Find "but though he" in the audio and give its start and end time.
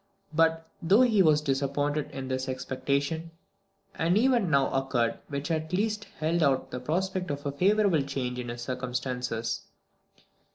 0.33-1.21